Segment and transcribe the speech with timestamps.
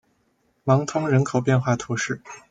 [0.63, 2.23] 芒通人口变化图示